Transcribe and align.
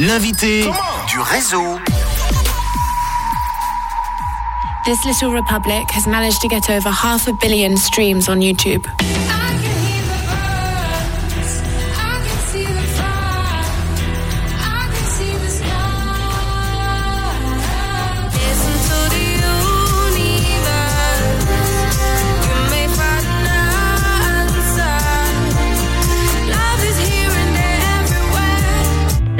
L'invité 0.00 0.62
du 1.08 1.18
réseau. 1.18 1.76
This 4.84 5.04
little 5.04 5.32
republic 5.32 5.90
has 5.90 6.06
managed 6.06 6.40
to 6.42 6.48
get 6.48 6.70
over 6.70 6.88
half 6.88 7.26
a 7.26 7.32
billion 7.32 7.76
streams 7.76 8.28
on 8.28 8.38
YouTube. 8.38 8.86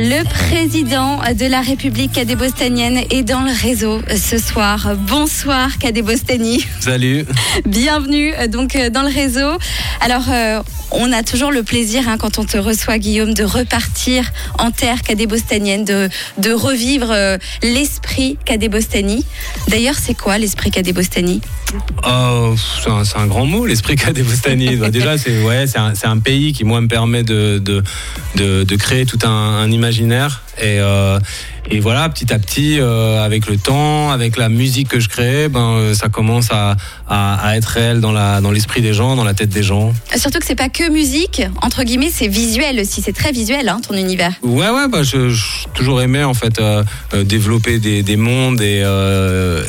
Le 0.01 0.23
président 0.23 1.19
de 1.35 1.47
la 1.47 1.61
République 1.61 2.13
cadébostanienne 2.13 3.01
est 3.11 3.25
dans 3.25 3.41
le 3.41 3.51
réseau 3.51 4.01
ce 4.15 4.39
soir. 4.39 4.95
Bonsoir 4.95 5.77
Cadébostanie. 5.79 6.65
Salut. 6.79 7.27
Bienvenue 7.67 8.33
euh, 8.35 8.47
donc 8.47 8.77
euh, 8.77 8.91
dans 8.91 9.03
le 9.03 9.13
réseau. 9.13 9.59
Alors 10.01 10.23
euh, 10.31 10.63
on 10.93 11.13
a 11.13 11.25
toujours 11.25 11.51
le 11.51 11.65
plaisir 11.65 12.09
hein, 12.09 12.17
quand 12.17 12.39
on 12.39 12.45
te 12.45 12.57
reçoit 12.57 12.99
Guillaume 12.99 13.35
de 13.35 13.43
repartir 13.43 14.31
en 14.61 14.71
terre 14.71 15.03
cadébostanienne, 15.03 15.85
de, 15.85 16.09
de 16.39 16.53
revivre 16.53 17.13
l'esprit 17.65 18.39
cadébostanie. 18.45 19.25
D'ailleurs 19.67 19.97
c'est 20.01 20.15
quoi 20.15 20.39
l'esprit 20.39 20.71
cadébostanie 20.71 21.41
oh, 22.07 22.55
c'est, 22.57 22.89
un, 22.89 23.05
c'est 23.05 23.19
un 23.19 23.27
grand 23.27 23.47
mot 23.47 23.67
l'esprit 23.67 23.97
cadébostanie. 23.97 24.77
Bah, 24.77 24.91
déjà 24.91 25.19
c'est 25.19 25.43
ouais, 25.43 25.67
c'est 25.67 25.79
un, 25.79 25.97
c'est 25.97 26.07
un 26.07 26.19
pays 26.19 26.53
qui 26.53 26.63
moi 26.63 26.81
me 26.81 26.89
permet 26.89 27.25
de, 27.25 27.59
de, 27.59 27.83
de, 28.37 28.63
de 28.63 28.77
créer 28.77 29.05
tout 29.05 29.19
un, 29.25 29.29
un 29.29 29.71
imaginaire 29.73 29.88
imaginaire 29.89 30.43
et, 30.61 30.81
euh, 30.81 31.19
et 31.71 31.81
voilà, 31.81 32.09
petit 32.09 32.33
à 32.33 32.39
petit, 32.39 32.79
euh, 32.81 33.23
avec 33.23 33.47
le 33.47 33.59
temps, 33.59 34.11
avec 34.11 34.37
la 34.37 34.49
musique 34.49 34.89
que 34.89 35.01
je 35.01 35.09
crée, 35.09 35.49
ben, 35.49 35.61
euh, 35.61 35.95
ça 35.95 36.09
commence 36.09 36.49
à, 36.51 36.77
à, 37.09 37.47
à 37.47 37.57
être 37.57 37.67
réel 37.67 38.01
dans 38.01 38.13
la 38.13 38.41
dans 38.41 38.51
l'esprit 38.51 38.81
des 38.81 38.95
gens, 38.95 39.17
dans 39.17 39.25
la 39.25 39.35
tête 39.35 39.51
des 39.51 39.63
gens. 39.63 39.93
Surtout 40.17 40.39
que 40.39 40.47
c'est 40.47 40.55
pas 40.55 40.71
que 40.71 40.91
musique, 40.91 41.43
entre 41.63 41.83
guillemets, 41.83 42.11
c'est 42.13 42.29
visuel 42.29 42.81
aussi. 42.81 43.03
C'est 43.03 43.13
très 43.13 43.33
visuel, 43.33 43.69
hein, 43.69 43.81
ton 43.87 43.95
univers. 43.95 44.33
Ouais, 44.43 44.71
ouais, 44.71 44.89
bah, 44.89 45.03
je, 45.03 45.29
je 45.29 45.45
toujours 45.75 46.01
aimé 46.01 46.25
en 46.25 46.35
fait 46.35 46.59
euh, 46.59 46.83
développer 47.25 47.79
des, 47.79 48.03
des 48.03 48.17
mondes 48.17 48.61
et, 48.63 48.83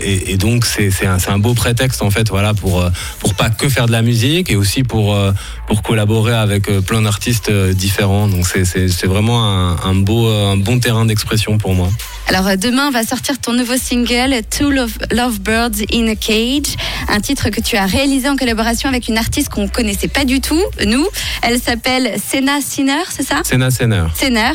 et, 0.03 0.31
et 0.31 0.37
donc 0.37 0.65
c'est 0.65 0.91
c'est 0.91 1.05
un, 1.05 1.19
c'est 1.19 1.31
un 1.31 1.39
beau 1.39 1.53
prétexte 1.53 2.01
en 2.01 2.11
fait, 2.11 2.29
voilà, 2.29 2.53
pour 2.53 2.83
pour 3.19 3.33
pas 3.33 3.49
que 3.49 3.67
faire 3.67 3.87
de 3.87 3.91
la 3.91 4.01
musique 4.01 4.51
et 4.51 4.55
aussi 4.55 4.83
pour 4.83 5.17
pour 5.67 5.81
collaborer 5.83 6.33
avec 6.33 6.63
plein 6.85 7.01
d'artistes 7.01 7.51
différents. 7.51 8.27
Donc 8.27 8.47
c'est 8.47 8.63
c'est 8.63 8.87
c'est 8.87 9.07
vraiment 9.07 9.43
un, 9.43 9.75
un 9.83 9.95
beau 9.95 10.27
un 10.29 10.55
bon 10.55 10.78
terrain 10.79 11.05
d'expression 11.05 11.57
pour 11.57 11.73
moi. 11.73 11.89
Alors 12.27 12.47
euh, 12.47 12.55
demain 12.55 12.91
va 12.91 13.03
sortir 13.03 13.39
ton 13.39 13.53
nouveau 13.53 13.77
single 13.77 14.41
Two 14.49 14.69
Love, 14.69 14.97
Lovebirds 15.11 15.83
in 15.91 16.07
a 16.07 16.15
Cage, 16.15 16.75
un 17.09 17.19
titre 17.19 17.49
que 17.49 17.61
tu 17.61 17.75
as 17.75 17.85
réalisé 17.85 18.29
en 18.29 18.35
collaboration 18.35 18.89
avec 18.89 19.07
une 19.07 19.17
artiste 19.17 19.49
qu'on 19.49 19.67
connaissait 19.67 20.07
pas 20.07 20.25
du 20.25 20.41
tout, 20.41 20.61
nous. 20.85 21.05
Elle 21.41 21.59
s'appelle 21.59 22.13
Sena 22.19 22.61
Sinner, 22.61 23.03
c'est 23.09 23.23
ça? 23.25 23.41
Sena 23.43 23.71
Sener 23.71 24.03
Senner. 24.15 24.51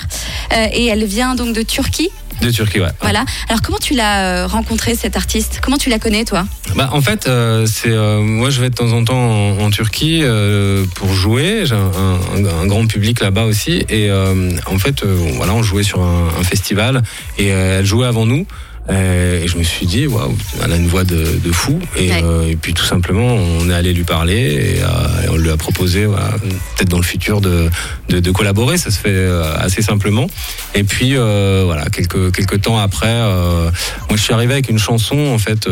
Euh, 0.52 0.66
et 0.72 0.86
elle 0.86 1.04
vient 1.04 1.34
donc 1.34 1.54
de 1.54 1.62
Turquie. 1.62 2.10
de 2.40 2.50
Turquie, 2.50 2.80
ouais. 2.80 2.88
Voilà. 3.00 3.24
Alors 3.48 3.62
comment 3.62 3.78
tu 3.78 3.94
l'as 3.94 4.44
euh, 4.44 4.46
rencontrée 4.46 4.94
cette 4.94 5.16
artiste? 5.16 5.60
Comment 5.62 5.78
tu 5.78 5.88
la 5.90 5.98
connais 5.98 6.24
toi? 6.24 6.46
Bah, 6.76 6.90
en 6.92 7.00
fait, 7.00 7.26
euh, 7.26 7.66
c'est 7.66 7.90
euh, 7.90 8.20
moi 8.20 8.50
je 8.50 8.60
vais 8.60 8.70
de 8.70 8.74
temps 8.74 8.92
en 8.92 9.04
temps 9.04 9.16
en, 9.16 9.58
en 9.60 9.70
Turquie 9.70 10.20
euh, 10.22 10.84
pour 10.94 11.12
jouer. 11.12 11.62
J'ai 11.64 11.74
un, 11.74 11.78
un- 11.78 12.60
un 12.62 12.66
grand 12.66 12.86
public 12.86 13.20
là-bas 13.20 13.44
aussi, 13.44 13.84
et 13.88 14.10
en 14.12 14.78
fait, 14.78 15.04
voilà, 15.04 15.54
on 15.54 15.62
jouait 15.62 15.82
sur 15.82 16.00
un, 16.02 16.28
un 16.38 16.42
festival 16.44 17.02
et 17.38 17.48
elle 17.48 17.84
jouait 17.86 18.06
avant 18.06 18.26
nous. 18.26 18.46
Euh, 18.90 19.42
et 19.42 19.48
je 19.48 19.56
me 19.56 19.62
suis 19.62 19.86
dit, 19.86 20.06
waouh, 20.06 20.36
elle 20.62 20.72
a 20.72 20.76
une 20.76 20.86
voix 20.88 21.04
de, 21.04 21.38
de 21.42 21.52
fou. 21.52 21.78
Et, 21.96 22.10
Ouais. 22.10 22.20
euh, 22.22 22.48
et 22.50 22.56
puis 22.56 22.74
tout 22.74 22.84
simplement, 22.84 23.26
on 23.34 23.70
est 23.70 23.74
allé 23.74 23.94
lui 23.94 24.04
parler 24.04 24.34
et, 24.76 24.82
euh, 24.82 25.24
et 25.24 25.28
on 25.30 25.36
lui 25.36 25.48
a 25.50 25.56
proposé, 25.56 26.04
voilà, 26.04 26.30
peut-être 26.76 26.90
dans 26.90 26.98
le 26.98 27.02
futur, 27.02 27.40
de, 27.40 27.70
de, 28.10 28.20
de 28.20 28.30
collaborer. 28.30 28.76
Ça 28.76 28.90
se 28.90 28.98
fait 28.98 29.26
assez 29.58 29.80
simplement. 29.80 30.26
Et 30.74 30.84
puis 30.84 31.16
euh, 31.16 31.62
voilà, 31.64 31.86
quelques 31.86 32.30
quelques 32.34 32.60
temps 32.60 32.78
après, 32.78 33.14
moi 33.22 33.70
je 34.16 34.16
suis 34.22 34.34
arrivé 34.34 34.52
avec 34.52 34.68
une 34.68 34.78
chanson 34.78 35.18
en 35.32 35.38
fait 35.38 35.66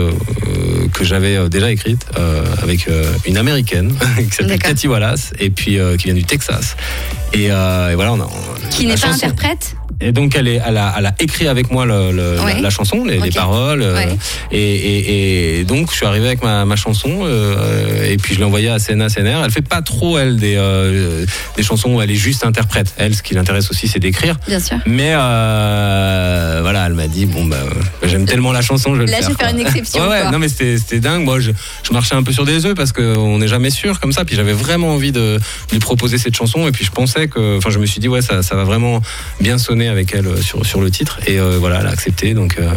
que 0.92 1.04
j'avais 1.04 1.48
déjà 1.50 1.70
écrite 1.70 2.06
avec 2.62 2.88
une 3.26 3.36
américaine 3.36 3.92
qui 4.16 4.30
s'appelle. 4.36 4.58
Cathy 4.58 4.88
Wallace 4.88 5.32
et 5.38 5.50
puis 5.50 5.78
qui 5.98 6.04
vient 6.04 6.14
du 6.14 6.24
Texas. 6.24 6.76
Et, 7.34 7.44
et 7.44 7.48
voilà, 7.94 8.12
on 8.14 8.20
a 8.20 8.28
Qui 8.70 8.86
n'est 8.86 8.94
pas 8.94 9.08
chanson- 9.08 9.24
interprète? 9.26 9.74
Et 10.00 10.12
donc 10.12 10.34
elle, 10.36 10.48
est, 10.48 10.60
elle, 10.66 10.76
a, 10.76 10.94
elle 10.98 11.06
a 11.06 11.14
écrit 11.20 11.48
avec 11.48 11.70
moi 11.70 11.84
le, 11.86 12.12
le- 12.12 12.40
Ouais. 12.42 12.54
la, 12.54 12.60
la 12.62 12.70
chanson, 12.70 13.04
les, 13.04 13.18
les 13.18 13.30
paroles. 13.30 13.82
euh, 13.82 13.94
Ouais. 13.94 14.08
et, 14.50 14.58
et, 14.58 15.58
et 15.60 15.64
donc 15.64 15.90
je 15.90 15.96
suis 15.96 16.06
arrivé 16.06 16.26
avec 16.26 16.42
ma, 16.42 16.64
ma 16.64 16.76
chanson 16.76 17.20
euh, 17.22 18.08
et 18.10 18.16
puis 18.16 18.34
je 18.34 18.38
l'ai 18.38 18.44
envoyée 18.44 18.68
à 18.70 18.78
Sena 18.78 19.08
Sener. 19.08 19.36
Elle 19.44 19.50
fait 19.50 19.60
pas 19.66 19.82
trop 19.82 20.18
elle 20.18 20.36
des, 20.36 20.54
euh, 20.56 21.24
des 21.56 21.62
chansons 21.62 21.94
où 21.94 22.02
elle 22.02 22.10
est 22.10 22.14
juste 22.16 22.44
interprète. 22.44 22.94
Elle, 22.96 23.14
ce 23.14 23.22
qui 23.22 23.34
l'intéresse 23.34 23.70
aussi, 23.70 23.86
c'est 23.88 23.98
d'écrire. 24.00 24.36
Bien 24.48 24.60
sûr. 24.60 24.78
Mais 24.86 25.12
euh, 25.14 26.58
voilà, 26.62 26.86
elle 26.86 26.94
m'a 26.94 27.08
dit 27.08 27.26
bon 27.26 27.44
bah 27.46 27.56
euh, 27.64 28.08
j'aime 28.08 28.24
tellement 28.26 28.52
la 28.52 28.62
chanson, 28.62 28.94
je 28.94 29.02
vais 29.02 29.06
Là, 29.06 29.18
le 29.18 29.22
je 29.24 29.28
vais 29.28 29.34
faire. 29.34 29.46
faire 29.48 29.56
une 29.58 29.60
exception, 29.66 30.02
Ouais, 30.02 30.08
ouais, 30.08 30.30
non 30.30 30.38
mais 30.38 30.48
c'était 30.48 30.78
c'était 30.78 31.00
dingue. 31.00 31.24
Moi, 31.24 31.40
je, 31.40 31.50
je 31.82 31.92
marchais 31.92 32.14
un 32.14 32.22
peu 32.22 32.32
sur 32.32 32.44
des 32.44 32.66
œufs 32.66 32.74
parce 32.74 32.92
qu'on 32.92 33.38
n'est 33.38 33.48
jamais 33.48 33.70
sûr 33.70 34.00
comme 34.00 34.12
ça. 34.12 34.24
Puis 34.24 34.36
j'avais 34.36 34.52
vraiment 34.52 34.88
envie 34.94 35.12
de 35.12 35.38
lui 35.70 35.78
proposer 35.78 36.18
cette 36.18 36.36
chanson 36.36 36.66
et 36.66 36.72
puis 36.72 36.84
je 36.84 36.90
pensais 36.90 37.28
que, 37.28 37.58
enfin, 37.58 37.70
je 37.70 37.78
me 37.78 37.86
suis 37.86 38.00
dit 38.00 38.08
ouais, 38.08 38.22
ça, 38.22 38.42
ça 38.42 38.54
va 38.56 38.64
vraiment 38.64 39.00
bien 39.40 39.58
sonner 39.58 39.81
avec 39.88 40.14
elle 40.14 40.26
euh, 40.26 40.40
sur 40.40 40.64
sur 40.64 40.80
le 40.80 40.90
titre 40.90 41.20
et 41.26 41.38
euh, 41.38 41.58
voilà, 41.58 41.80
elle 41.80 41.86
a 41.86 41.90
accepté. 41.90 42.34
Donc 42.34 42.56
euh, 42.58 42.70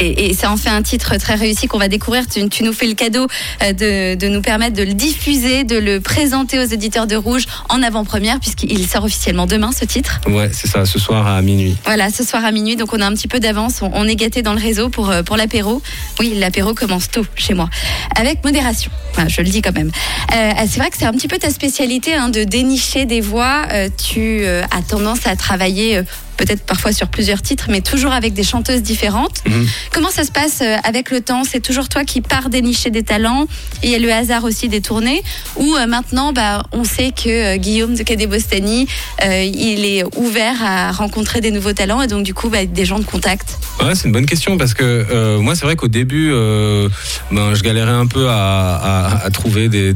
Et, 0.00 0.26
et 0.26 0.34
ça 0.34 0.50
en 0.50 0.56
fait 0.56 0.70
un 0.70 0.82
titre 0.82 1.16
très 1.18 1.36
réussi 1.36 1.68
qu'on 1.68 1.78
va 1.78 1.86
découvrir. 1.86 2.26
Tu, 2.26 2.48
tu 2.48 2.64
nous 2.64 2.72
fais 2.72 2.88
le 2.88 2.94
cadeau 2.94 3.28
de, 3.60 4.16
de 4.16 4.28
nous 4.28 4.42
permettre 4.42 4.74
de 4.76 4.82
le 4.82 4.92
diffuser, 4.92 5.62
de 5.62 5.76
le 5.78 6.00
présenter 6.00 6.58
aux 6.58 6.72
auditeurs 6.72 7.06
de 7.06 7.14
Rouge 7.14 7.44
en 7.68 7.80
avant-première, 7.80 8.40
puisqu'il 8.40 8.84
sort 8.88 9.04
officiellement 9.04 9.46
demain, 9.46 9.70
ce 9.70 9.84
titre. 9.84 10.20
ouais, 10.26 10.50
c'est 10.52 10.66
ça. 10.66 10.84
Ce 10.84 10.98
soir 10.98 11.26
à 11.28 11.40
minuit. 11.42 11.76
Voilà, 11.84 12.10
ce 12.10 12.24
soir 12.24 12.44
à 12.44 12.50
minuit, 12.50 12.74
donc 12.74 12.92
on 12.92 13.00
a 13.00 13.06
un 13.06 13.14
petit 13.14 13.28
peu 13.28 13.38
d'avance. 13.38 13.82
On, 13.82 13.90
on 13.94 14.08
est 14.08 14.16
gâté 14.16 14.42
dans 14.42 14.54
le 14.54 14.60
réseau 14.60 14.88
pour, 14.88 15.12
pour 15.24 15.36
l'apéro. 15.36 15.80
Oui, 16.18 16.34
l'apéro 16.36 16.74
commence 16.74 17.08
tôt 17.08 17.24
chez 17.36 17.54
moi, 17.54 17.70
avec 18.16 18.42
modération. 18.44 18.90
Enfin, 19.12 19.28
je 19.28 19.42
le 19.42 19.48
dis 19.48 19.62
quand 19.62 19.76
même. 19.76 19.92
Euh, 20.34 20.50
c'est 20.68 20.80
vrai 20.80 20.90
que 20.90 20.96
c'est 20.98 21.06
un 21.06 21.12
petit 21.12 21.28
peu 21.28 21.38
ta 21.38 21.50
spécialité 21.50 22.14
hein, 22.14 22.30
de 22.30 22.42
dénicher 22.42 23.04
des 23.06 23.20
voix. 23.20 23.62
Euh, 23.72 23.88
tu 23.96 24.40
euh, 24.42 24.64
as 24.72 24.82
tendance 24.82 25.24
à 25.28 25.36
travailler. 25.36 26.02
Peut-être 26.36 26.64
parfois 26.64 26.92
sur 26.92 27.08
plusieurs 27.08 27.42
titres, 27.42 27.66
mais 27.68 27.80
toujours 27.80 28.12
avec 28.12 28.34
des 28.34 28.42
chanteuses 28.42 28.82
différentes. 28.82 29.42
Mhm. 29.46 29.66
Comment 29.92 30.10
ça 30.10 30.24
se 30.24 30.32
passe 30.32 30.60
euh, 30.60 30.76
avec 30.84 31.10
le 31.10 31.20
temps? 31.20 31.44
C'est 31.44 31.60
toujours 31.60 31.88
toi 31.88 32.04
qui 32.04 32.20
pars 32.20 32.50
dénicher 32.50 32.90
des 32.90 33.02
talents 33.02 33.46
et 33.82 33.88
il 33.88 33.90
y 33.90 33.94
a 33.94 33.98
le 33.98 34.12
hasard 34.12 34.44
aussi 34.44 34.68
des 34.68 34.80
tournées 34.80 35.22
Ou 35.56 35.74
euh, 35.74 35.86
maintenant, 35.86 36.32
bah, 36.32 36.64
on 36.72 36.84
sait 36.84 37.12
que 37.12 37.54
euh, 37.54 37.56
Guillaume 37.56 37.94
de 37.94 38.02
Cadet 38.02 38.26
Bostani, 38.26 38.86
euh, 39.24 39.42
il 39.42 39.84
est 39.84 40.04
ouvert 40.16 40.62
à 40.62 40.92
rencontrer 40.92 41.40
des 41.40 41.50
nouveaux 41.50 41.72
talents 41.72 42.02
et 42.02 42.06
donc 42.06 42.24
du 42.24 42.34
coup, 42.34 42.48
bah, 42.48 42.64
des 42.64 42.84
gens 42.84 42.98
de 42.98 43.04
contact? 43.04 43.58
Ouais, 43.80 43.94
c'est 43.94 44.06
une 44.06 44.12
bonne 44.12 44.26
question 44.26 44.56
parce 44.56 44.72
que 44.72 44.84
euh, 44.84 45.38
moi, 45.40 45.54
c'est 45.54 45.66
vrai 45.66 45.76
qu'au 45.76 45.88
début, 45.88 46.30
euh, 46.32 46.88
ben, 47.30 47.54
je 47.54 47.62
galérais 47.62 47.90
un 47.90 48.06
peu 48.06 48.28
à, 48.30 49.28
trouver 49.32 49.68
des, 49.68 49.92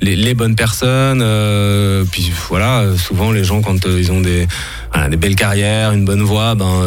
les, 0.00 0.34
bonnes 0.34 0.54
personnes. 0.54 1.20
euh, 1.22 2.04
puis 2.10 2.32
voilà, 2.48 2.84
souvent 2.96 3.32
les 3.32 3.44
gens 3.44 3.62
quand 3.62 3.84
ils 3.84 4.12
ont 4.12 4.20
des, 4.20 4.46
des 5.10 5.16
belles 5.16 5.34
carrières, 5.34 5.92
une 5.92 6.04
bonne 6.04 6.22
voix, 6.22 6.54
ben 6.54 6.82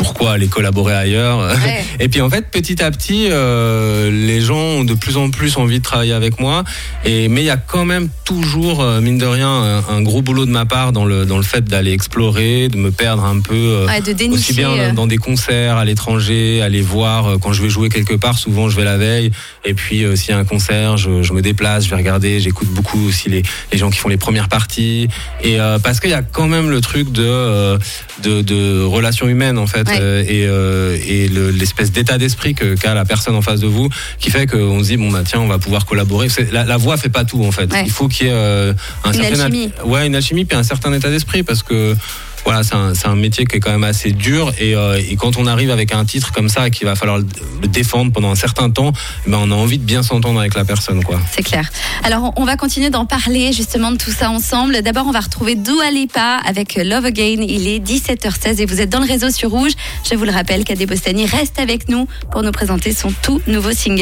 pourquoi 0.00 0.32
aller 0.32 0.48
collaborer 0.48 0.94
ailleurs 0.94 1.38
Ouais. 1.38 1.84
Et 2.00 2.08
puis 2.08 2.20
en 2.22 2.30
fait, 2.30 2.50
petit 2.50 2.82
à 2.82 2.90
petit, 2.90 3.28
euh, 3.30 4.10
les 4.10 4.40
gens 4.40 4.56
ont 4.56 4.84
de 4.84 4.94
plus 4.94 5.16
en 5.16 5.30
plus 5.30 5.56
envie 5.58 5.78
de 5.78 5.84
travailler 5.84 6.12
avec 6.14 6.40
moi. 6.40 6.64
Et 7.04 7.28
mais 7.28 7.42
il 7.42 7.46
y 7.46 7.50
a 7.50 7.56
quand 7.58 7.84
même 7.84 8.08
toujours, 8.24 8.80
euh, 8.82 9.00
mine 9.00 9.18
de 9.18 9.26
rien, 9.26 9.48
un, 9.48 9.84
un 9.96 10.02
gros 10.02 10.22
boulot 10.22 10.46
de 10.46 10.50
ma 10.50 10.64
part 10.64 10.92
dans 10.92 11.04
le 11.04 11.26
dans 11.26 11.36
le 11.36 11.42
fait 11.42 11.64
d'aller 11.64 11.92
explorer, 11.92 12.68
de 12.68 12.76
me 12.76 12.90
perdre 12.90 13.24
un 13.24 13.40
peu. 13.40 13.54
euh, 13.54 13.86
Ouais, 13.86 14.00
de 14.00 14.10
aussi 14.12 14.14
dénicher. 14.14 14.52
bien 14.54 14.70
euh, 14.70 14.92
dans 14.92 15.06
des 15.06 15.18
concerts 15.18 15.76
à 15.76 15.84
l'étranger, 15.84 16.62
aller 16.62 16.80
voir 16.80 17.26
euh, 17.26 17.36
quand 17.38 17.52
je 17.52 17.62
vais 17.62 17.68
jouer 17.70 17.88
quelque 17.90 18.14
part. 18.14 18.38
Souvent, 18.38 18.68
je 18.70 18.76
vais 18.76 18.84
la 18.84 18.96
veille. 18.96 19.30
Et 19.64 19.74
puis, 19.74 20.04
euh, 20.04 20.16
s'il 20.16 20.30
y 20.30 20.34
a 20.34 20.38
un 20.38 20.44
concert, 20.44 20.96
je, 20.96 21.22
je 21.22 21.32
me 21.34 21.42
déplace, 21.42 21.84
je 21.84 21.90
vais 21.90 21.96
regarder. 21.96 22.40
J'écoute 22.40 22.68
beaucoup 22.68 23.06
aussi 23.08 23.28
les, 23.28 23.42
les 23.72 23.78
gens 23.78 23.90
qui 23.90 23.98
font 23.98 24.08
les 24.08 24.16
premières 24.16 24.48
parties. 24.48 25.08
Et 25.42 25.60
euh, 25.60 25.78
parce 25.78 26.00
qu'il 26.00 26.10
y 26.10 26.14
a 26.14 26.22
quand 26.22 26.46
même 26.48 26.70
le 26.70 26.80
truc 26.80 27.12
de 27.12 27.22
euh, 27.24 27.78
de, 28.22 28.42
de 28.42 28.82
relations 28.82 29.28
humaines 29.28 29.58
en 29.58 29.66
fait. 29.66 29.89
Euh, 29.98 30.22
et, 30.26 30.46
euh, 30.46 30.96
le- 31.28 31.50
l'espèce 31.50 31.90
d'état 31.92 32.18
d'esprit 32.18 32.54
que 32.54 32.74
qu'a 32.74 32.94
la 32.94 33.04
personne 33.04 33.34
en 33.34 33.42
face 33.42 33.60
de 33.60 33.66
vous, 33.66 33.88
qui 34.18 34.30
fait 34.30 34.46
qu'on 34.46 34.80
se 34.82 34.88
dit 34.88 34.96
bon 34.96 35.10
bah 35.10 35.22
tiens, 35.24 35.40
on 35.40 35.46
va 35.48 35.58
pouvoir 35.58 35.86
collaborer. 35.86 36.28
C'est- 36.28 36.52
La, 36.52 36.64
la 36.64 36.76
voix 36.76 36.96
fait 36.96 37.08
pas 37.08 37.24
tout 37.24 37.42
en 37.44 37.52
fait. 37.52 37.70
Il 37.84 37.90
faut 37.90 38.08
qu'il 38.08 38.26
y 38.26 38.30
ait 38.30 38.32
euh, 38.34 38.72
un 39.04 39.12
Une 39.12 39.20
certain 39.22 39.40
alchimie. 39.40 39.70
ouais 39.86 40.06
une 40.06 40.14
alchimie 40.14 40.44
puis 40.44 40.56
un 40.56 40.62
certain 40.62 40.92
état 40.92 41.10
d'esprit 41.10 41.42
parce 41.42 41.62
que 41.62 41.96
voilà, 42.44 42.62
c'est 42.62 43.06
un, 43.06 43.16
métier 43.16 43.44
qui 43.44 43.56
est 43.56 43.60
quand 43.60 43.70
même 43.70 43.84
assez 43.84 44.12
dur 44.12 44.52
et, 44.58 44.74
euh, 44.74 45.00
quand 45.18 45.36
on 45.36 45.46
arrive 45.46 45.70
avec 45.70 45.92
un 45.92 46.04
titre 46.04 46.32
comme 46.32 46.48
ça 46.48 46.70
qu'il 46.70 46.86
va 46.86 46.94
falloir 46.94 47.18
le, 47.18 47.26
le 47.60 47.68
défendre 47.68 48.12
pendant 48.12 48.30
un 48.30 48.34
certain 48.34 48.70
temps, 48.70 48.92
eh 49.26 49.30
ben 49.30 49.38
on 49.42 49.50
a 49.50 49.54
envie 49.54 49.78
de 49.78 49.84
bien 49.84 50.02
s'entendre 50.02 50.40
avec 50.40 50.54
la 50.54 50.64
personne, 50.64 51.02
quoi. 51.04 51.20
C'est 51.32 51.42
clair. 51.42 51.70
Alors, 52.02 52.32
on 52.36 52.44
va 52.44 52.56
continuer 52.56 52.90
d'en 52.90 53.04
parler 53.04 53.52
justement 53.52 53.92
de 53.92 53.96
tout 53.96 54.10
ça 54.10 54.30
ensemble. 54.30 54.82
D'abord, 54.82 55.06
on 55.06 55.12
va 55.12 55.20
retrouver 55.20 55.54
Dua 55.54 55.90
Lipa 55.90 56.40
avec 56.46 56.76
Love 56.76 57.06
Again. 57.06 57.44
Il 57.46 57.68
est 57.68 57.78
17h16 57.78 58.60
et 58.60 58.66
vous 58.66 58.80
êtes 58.80 58.90
dans 58.90 59.00
le 59.00 59.06
réseau 59.06 59.30
sur 59.30 59.50
Rouge. 59.50 59.72
Je 60.08 60.14
vous 60.14 60.24
le 60.24 60.32
rappelle, 60.32 60.64
Kadé 60.64 60.86
Bostani 60.86 61.26
reste 61.26 61.58
avec 61.58 61.88
nous 61.88 62.08
pour 62.30 62.42
nous 62.42 62.52
présenter 62.52 62.92
son 62.92 63.12
tout 63.22 63.40
nouveau 63.46 63.72
single. 63.72 63.98